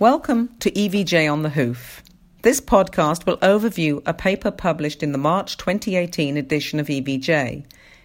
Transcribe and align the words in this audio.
Welcome 0.00 0.54
to 0.60 0.70
EVJ 0.70 1.28
on 1.28 1.42
the 1.42 1.50
Hoof. 1.50 2.04
This 2.42 2.60
podcast 2.60 3.26
will 3.26 3.36
overview 3.38 4.00
a 4.06 4.14
paper 4.14 4.52
published 4.52 5.02
in 5.02 5.10
the 5.10 5.18
March 5.18 5.56
2018 5.56 6.36
edition 6.36 6.78
of 6.78 6.86
EVJ. 6.86 7.64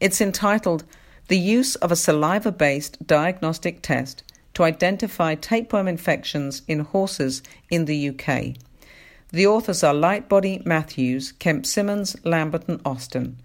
It's 0.00 0.22
entitled 0.22 0.84
The 1.28 1.36
Use 1.36 1.74
of 1.74 1.92
a 1.92 1.96
Saliva 1.96 2.52
Based 2.52 3.06
Diagnostic 3.06 3.82
Test 3.82 4.22
to 4.54 4.62
Identify 4.62 5.34
Tapeworm 5.34 5.86
Infections 5.86 6.62
in 6.66 6.78
Horses 6.78 7.42
in 7.68 7.84
the 7.84 8.08
UK. 8.08 8.56
The 9.28 9.46
authors 9.46 9.84
are 9.84 9.92
Lightbody, 9.92 10.64
Matthews, 10.64 11.32
Kemp 11.32 11.66
Symonds, 11.66 12.16
Lambert, 12.24 12.66
and 12.66 12.80
Austin. 12.86 13.36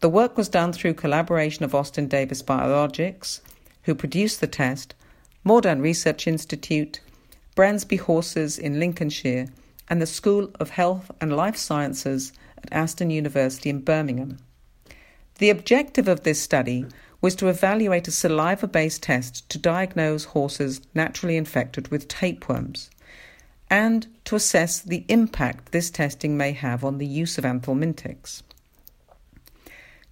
The 0.00 0.10
work 0.10 0.36
was 0.36 0.50
done 0.50 0.74
through 0.74 0.94
collaboration 0.94 1.64
of 1.64 1.74
Austin 1.74 2.08
Davis 2.08 2.42
Biologics, 2.42 3.40
who 3.84 3.94
produced 3.94 4.42
the 4.42 4.46
test, 4.46 4.94
Moredun 5.46 5.80
Research 5.80 6.26
Institute, 6.26 7.00
Bransby 7.56 7.96
Horses 7.96 8.58
in 8.58 8.78
Lincolnshire, 8.78 9.48
and 9.88 10.00
the 10.00 10.06
School 10.06 10.50
of 10.60 10.70
Health 10.70 11.10
and 11.20 11.34
Life 11.34 11.56
Sciences 11.56 12.32
at 12.58 12.70
Aston 12.70 13.10
University 13.10 13.70
in 13.70 13.80
Birmingham. 13.80 14.36
The 15.38 15.50
objective 15.50 16.06
of 16.06 16.22
this 16.22 16.40
study 16.40 16.84
was 17.20 17.34
to 17.36 17.48
evaluate 17.48 18.08
a 18.08 18.12
saliva 18.12 18.68
based 18.68 19.02
test 19.02 19.48
to 19.48 19.58
diagnose 19.58 20.24
horses 20.24 20.82
naturally 20.94 21.36
infected 21.36 21.88
with 21.88 22.08
tapeworms 22.08 22.90
and 23.70 24.06
to 24.26 24.36
assess 24.36 24.80
the 24.80 25.04
impact 25.08 25.72
this 25.72 25.90
testing 25.90 26.36
may 26.36 26.52
have 26.52 26.84
on 26.84 26.98
the 26.98 27.06
use 27.06 27.38
of 27.38 27.44
anthelmintics. 27.44 28.42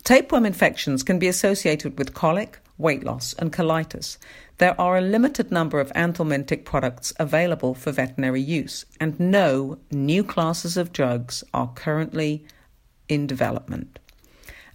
Tapeworm 0.02 0.46
infections 0.46 1.02
can 1.02 1.18
be 1.18 1.28
associated 1.28 1.98
with 1.98 2.14
colic, 2.14 2.58
weight 2.78 3.04
loss, 3.04 3.34
and 3.34 3.52
colitis, 3.52 4.18
there 4.58 4.80
are 4.80 4.96
a 4.96 5.00
limited 5.00 5.50
number 5.50 5.80
of 5.80 5.92
anthelmintic 5.92 6.64
products 6.64 7.12
available 7.18 7.74
for 7.74 7.92
veterinary 7.92 8.40
use, 8.40 8.84
and 9.00 9.18
no 9.18 9.78
new 9.90 10.22
classes 10.22 10.76
of 10.76 10.92
drugs 10.92 11.42
are 11.52 11.72
currently 11.74 12.44
in 13.08 13.26
development. 13.26 13.98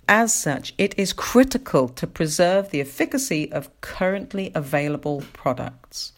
As 0.08 0.34
such, 0.34 0.74
it 0.78 0.98
is 0.98 1.14
critical 1.14 1.88
to 1.90 2.08
preserve 2.08 2.72
the 2.72 2.82
efficacy 2.82 3.52
of 3.52 3.70
currently 3.82 4.52
available 4.56 5.24
products. 5.34 6.14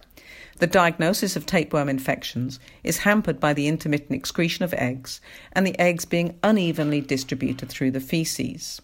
The 0.59 0.67
diagnosis 0.67 1.35
of 1.35 1.45
tapeworm 1.45 1.89
infections 1.89 2.59
is 2.83 2.99
hampered 2.99 3.39
by 3.39 3.53
the 3.53 3.67
intermittent 3.67 4.13
excretion 4.13 4.63
of 4.63 4.73
eggs 4.75 5.19
and 5.53 5.65
the 5.65 5.77
eggs 5.79 6.05
being 6.05 6.37
unevenly 6.43 7.01
distributed 7.01 7.67
through 7.67 7.91
the 7.91 7.99
feces. 7.99 8.79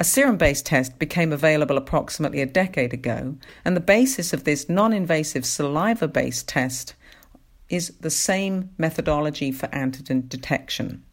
A 0.00 0.04
serum 0.04 0.36
based 0.36 0.66
test 0.66 0.98
became 0.98 1.32
available 1.32 1.76
approximately 1.76 2.40
a 2.40 2.46
decade 2.46 2.92
ago, 2.92 3.36
and 3.64 3.76
the 3.76 3.80
basis 3.80 4.32
of 4.32 4.42
this 4.42 4.68
non 4.68 4.92
invasive 4.92 5.46
saliva 5.46 6.08
based 6.08 6.48
test 6.48 6.94
is 7.68 7.92
the 8.00 8.10
same 8.10 8.70
methodology 8.76 9.52
for 9.52 9.68
antigen 9.68 10.28
detection. 10.28 11.04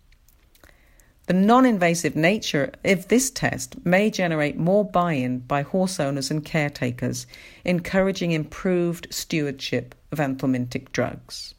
The 1.28 1.34
non 1.34 1.66
invasive 1.66 2.16
nature 2.16 2.72
of 2.84 3.08
this 3.08 3.30
test 3.30 3.86
may 3.86 4.10
generate 4.10 4.58
more 4.58 4.84
buy 4.84 5.14
in 5.14 5.40
by 5.40 5.62
horse 5.62 6.00
owners 6.00 6.32
and 6.32 6.44
caretakers, 6.44 7.28
encouraging 7.64 8.32
improved 8.32 9.08
stewardship 9.12 9.94
of 10.12 10.18
anthelmintic 10.18 10.92
drugs. 10.92 11.54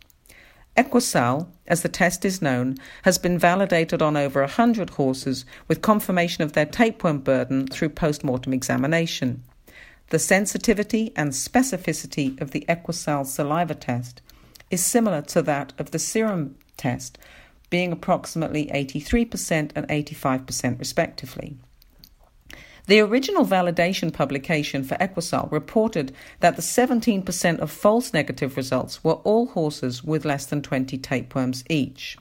EquiSal, 0.77 1.49
as 1.67 1.83
the 1.83 1.89
test 1.89 2.25
is 2.25 2.41
known, 2.41 2.77
has 3.03 3.19
been 3.19 3.39
validated 3.39 4.01
on 4.01 4.17
over 4.17 4.41
100 4.41 4.91
horses 4.91 5.45
with 5.69 5.83
confirmation 5.83 6.43
of 6.43 6.55
their 6.55 6.67
tapeworm 6.67 7.19
burden 7.19 7.67
through 7.67 7.91
post 7.91 8.25
mortem 8.25 8.53
examination. 8.53 9.43
The 10.09 10.19
sensitivity 10.19 11.13
and 11.15 11.33
specificity 11.33 12.41
of 12.41 12.51
the 12.51 12.65
EquiSal 12.69 13.27
saliva 13.27 13.75
test 13.75 14.23
is 14.71 14.83
similar 14.83 15.23
to 15.23 15.43
that 15.43 15.73
of 15.79 15.91
the 15.91 15.99
serum 15.99 16.57
test, 16.77 17.19
being 17.69 17.93
approximately 17.93 18.67
83% 18.67 19.73
and 19.75 19.89
85% 19.89 20.79
respectively. 20.79 21.57
The 22.87 23.01
original 23.01 23.47
validation 23.47 24.13
publication 24.13 24.83
for 24.83 24.97
EquiSal 24.97 25.51
reported 25.53 26.13
that 26.41 26.57
the 26.57 26.63
17% 26.63 27.59
of 27.61 27.71
false 27.71 28.13
negative 28.13 28.57
results 28.57 29.05
were 29.05 29.21
all 29.25 29.47
horses 29.47 30.03
with 30.03 30.25
less 30.25 30.47
than 30.47 30.63
20 30.63 30.99
tapeworms 30.99 31.63
each. 31.71 32.19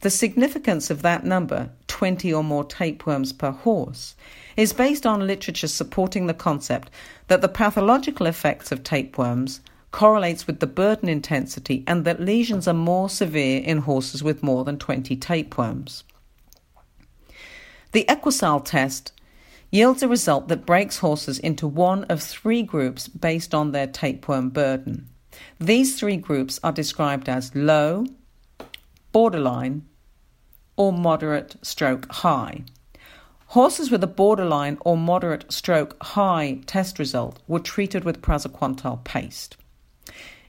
The 0.00 0.10
significance 0.10 0.90
of 0.90 1.02
that 1.02 1.24
number, 1.24 1.70
20 1.86 2.32
or 2.34 2.42
more 2.42 2.64
tapeworms 2.64 3.32
per 3.32 3.52
horse, 3.52 4.16
is 4.56 4.72
based 4.72 5.06
on 5.06 5.26
literature 5.26 5.68
supporting 5.68 6.26
the 6.26 6.34
concept 6.34 6.90
that 7.28 7.40
the 7.40 7.48
pathological 7.48 8.26
effects 8.26 8.72
of 8.72 8.82
tapeworms 8.82 9.60
correlates 9.92 10.46
with 10.46 10.58
the 10.58 10.66
burden 10.66 11.08
intensity 11.08 11.84
and 11.86 12.04
that 12.04 12.20
lesions 12.20 12.66
are 12.66 12.74
more 12.74 13.08
severe 13.08 13.62
in 13.62 13.78
horses 13.78 14.24
with 14.24 14.42
more 14.42 14.64
than 14.64 14.76
20 14.76 15.16
tapeworms. 15.16 16.02
The 17.92 18.04
EquiSal 18.08 18.64
test 18.64 19.12
yields 19.74 20.04
a 20.04 20.08
result 20.08 20.46
that 20.46 20.64
breaks 20.64 20.98
horses 20.98 21.36
into 21.40 21.66
one 21.66 22.04
of 22.04 22.22
three 22.22 22.62
groups 22.62 23.08
based 23.08 23.52
on 23.52 23.72
their 23.72 23.88
tapeworm 23.88 24.48
burden. 24.48 25.08
These 25.58 25.98
three 25.98 26.16
groups 26.16 26.60
are 26.62 26.70
described 26.70 27.28
as 27.28 27.52
low, 27.56 28.06
borderline, 29.10 29.84
or 30.76 30.92
moderate 30.92 31.56
stroke 31.62 32.06
high. 32.12 32.62
Horses 33.46 33.90
with 33.90 34.04
a 34.04 34.08
borderline 34.08 34.78
or 34.82 34.96
moderate 34.96 35.52
stroke 35.52 36.00
high 36.00 36.60
test 36.66 37.00
result 37.00 37.40
were 37.48 37.58
treated 37.58 38.04
with 38.04 38.22
praziquantel 38.22 39.02
paste. 39.02 39.56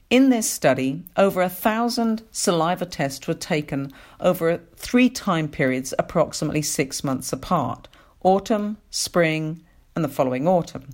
In 0.08 0.30
this 0.30 0.48
study, 0.48 1.02
over 1.16 1.42
a 1.42 1.48
thousand 1.48 2.22
saliva 2.30 2.86
tests 2.86 3.26
were 3.26 3.34
taken 3.34 3.92
over 4.20 4.60
three 4.76 5.10
time 5.10 5.48
periods, 5.48 5.92
approximately 5.98 6.62
six 6.62 7.02
months 7.02 7.32
apart, 7.32 7.88
autumn, 8.26 8.76
spring, 8.90 9.62
and 9.94 10.04
the 10.04 10.08
following 10.08 10.48
autumn. 10.48 10.88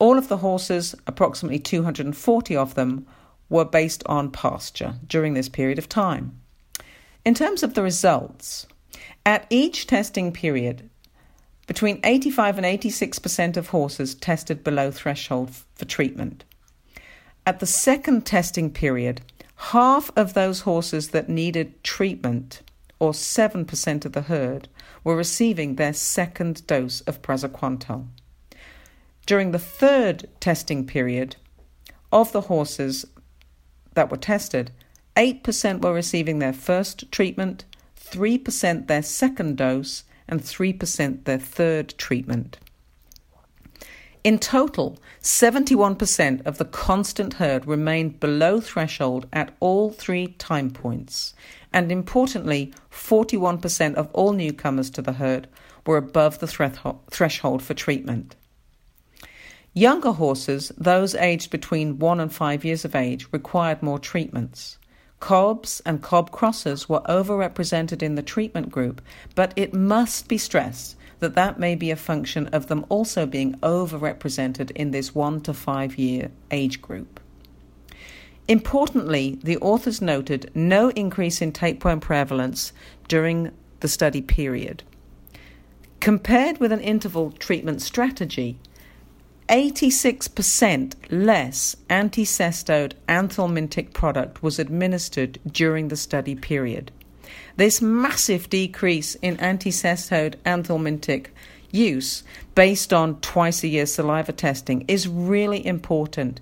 All 0.00 0.18
of 0.18 0.26
the 0.26 0.38
horses, 0.38 0.96
approximately 1.06 1.60
240 1.60 2.56
of 2.56 2.74
them, 2.74 3.06
were 3.48 3.64
based 3.64 4.02
on 4.06 4.32
pasture 4.32 4.96
during 5.06 5.34
this 5.34 5.48
period 5.48 5.78
of 5.78 5.88
time. 5.88 6.40
In 7.24 7.34
terms 7.34 7.62
of 7.62 7.74
the 7.74 7.82
results, 7.82 8.66
at 9.24 9.46
each 9.50 9.86
testing 9.86 10.32
period, 10.32 10.90
between 11.68 12.00
85 12.02 12.58
and 12.58 12.66
86% 12.66 13.56
of 13.56 13.68
horses 13.68 14.16
tested 14.16 14.64
below 14.64 14.90
threshold 14.90 15.52
for 15.76 15.84
treatment. 15.84 16.44
At 17.46 17.60
the 17.60 17.66
second 17.66 18.26
testing 18.26 18.70
period, 18.72 19.20
half 19.70 20.10
of 20.16 20.34
those 20.34 20.62
horses 20.62 21.10
that 21.10 21.28
needed 21.28 21.84
treatment, 21.84 22.62
or 23.02 23.10
7% 23.10 24.04
of 24.04 24.12
the 24.12 24.22
herd, 24.22 24.68
were 25.02 25.16
receiving 25.16 25.74
their 25.74 25.92
second 25.92 26.64
dose 26.68 27.00
of 27.00 27.20
praziquantel. 27.20 28.06
During 29.26 29.50
the 29.50 29.58
third 29.58 30.28
testing 30.38 30.86
period, 30.86 31.34
of 32.12 32.30
the 32.30 32.42
horses 32.42 33.04
that 33.94 34.08
were 34.08 34.16
tested, 34.16 34.70
8% 35.16 35.82
were 35.82 35.92
receiving 35.92 36.38
their 36.38 36.52
first 36.52 37.10
treatment, 37.10 37.64
3% 38.00 38.86
their 38.86 39.02
second 39.02 39.56
dose, 39.56 40.04
and 40.28 40.40
3% 40.40 41.24
their 41.24 41.40
third 41.40 41.98
treatment. 41.98 42.58
In 44.24 44.38
total, 44.38 44.98
71% 45.20 46.46
of 46.46 46.58
the 46.58 46.64
constant 46.64 47.34
herd 47.34 47.66
remained 47.66 48.20
below 48.20 48.60
threshold 48.60 49.26
at 49.32 49.52
all 49.58 49.90
three 49.90 50.28
time 50.38 50.70
points, 50.70 51.34
and 51.72 51.90
importantly, 51.90 52.72
41% 52.92 53.94
of 53.94 54.08
all 54.12 54.32
newcomers 54.32 54.90
to 54.90 55.02
the 55.02 55.14
herd 55.14 55.48
were 55.84 55.96
above 55.96 56.38
the 56.38 56.46
threshold 57.10 57.62
for 57.62 57.74
treatment. 57.74 58.36
Younger 59.74 60.12
horses, 60.12 60.70
those 60.78 61.16
aged 61.16 61.50
between 61.50 61.98
1 61.98 62.20
and 62.20 62.32
5 62.32 62.64
years 62.64 62.84
of 62.84 62.94
age, 62.94 63.26
required 63.32 63.82
more 63.82 63.98
treatments. 63.98 64.78
Cobs 65.18 65.82
and 65.84 66.00
cob 66.00 66.30
crossers 66.30 66.88
were 66.88 67.02
overrepresented 67.08 68.02
in 68.02 68.14
the 68.14 68.22
treatment 68.22 68.70
group, 68.70 69.02
but 69.34 69.52
it 69.56 69.74
must 69.74 70.28
be 70.28 70.38
stressed 70.38 70.96
that 71.22 71.36
that 71.36 71.58
may 71.58 71.76
be 71.76 71.90
a 71.90 71.96
function 71.96 72.48
of 72.48 72.66
them 72.66 72.84
also 72.88 73.24
being 73.26 73.54
overrepresented 73.60 74.72
in 74.72 74.90
this 74.90 75.14
1 75.14 75.40
to 75.42 75.54
5 75.54 75.96
year 75.96 76.30
age 76.50 76.82
group. 76.82 77.20
Importantly, 78.48 79.38
the 79.42 79.56
authors 79.58 80.02
noted 80.02 80.50
no 80.54 80.90
increase 80.90 81.40
in 81.40 81.52
tapeworm 81.52 82.00
prevalence 82.00 82.72
during 83.06 83.52
the 83.80 83.88
study 83.88 84.20
period. 84.20 84.82
Compared 86.00 86.58
with 86.58 86.72
an 86.72 86.80
interval 86.80 87.30
treatment 87.30 87.80
strategy, 87.80 88.58
86% 89.48 90.94
less 91.10 91.76
anticestode 91.88 92.94
anthelmintic 93.08 93.92
product 93.92 94.42
was 94.42 94.58
administered 94.58 95.38
during 95.46 95.86
the 95.86 95.96
study 95.96 96.34
period. 96.34 96.90
This 97.56 97.82
massive 97.82 98.48
decrease 98.50 99.14
in 99.16 99.36
anticestode 99.38 100.36
anthelmintic 100.44 101.28
use 101.70 102.22
based 102.54 102.92
on 102.92 103.20
twice 103.20 103.62
a 103.62 103.68
year 103.68 103.86
saliva 103.86 104.32
testing 104.32 104.84
is 104.88 105.08
really 105.08 105.64
important 105.66 106.40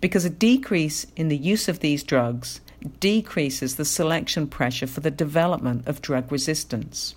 because 0.00 0.24
a 0.24 0.30
decrease 0.30 1.06
in 1.16 1.28
the 1.28 1.36
use 1.36 1.68
of 1.68 1.80
these 1.80 2.04
drugs 2.04 2.60
decreases 3.00 3.76
the 3.76 3.84
selection 3.84 4.46
pressure 4.46 4.86
for 4.86 5.00
the 5.00 5.10
development 5.10 5.86
of 5.86 6.02
drug 6.02 6.30
resistance. 6.30 7.14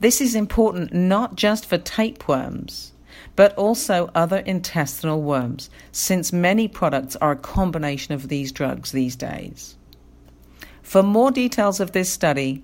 This 0.00 0.20
is 0.20 0.34
important 0.34 0.92
not 0.92 1.36
just 1.36 1.66
for 1.66 1.78
tapeworms, 1.78 2.92
but 3.36 3.54
also 3.56 4.10
other 4.14 4.38
intestinal 4.38 5.22
worms, 5.22 5.70
since 5.90 6.32
many 6.32 6.68
products 6.68 7.16
are 7.16 7.32
a 7.32 7.36
combination 7.36 8.14
of 8.14 8.28
these 8.28 8.52
drugs 8.52 8.92
these 8.92 9.16
days. 9.16 9.76
For 10.92 11.02
more 11.02 11.30
details 11.30 11.80
of 11.80 11.92
this 11.92 12.12
study, 12.12 12.62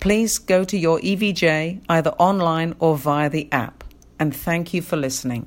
please 0.00 0.40
go 0.40 0.64
to 0.64 0.76
your 0.76 0.98
EVJ 0.98 1.82
either 1.88 2.10
online 2.18 2.74
or 2.80 2.96
via 2.96 3.30
the 3.30 3.48
app. 3.52 3.84
And 4.18 4.34
thank 4.34 4.74
you 4.74 4.82
for 4.82 4.96
listening. 4.96 5.46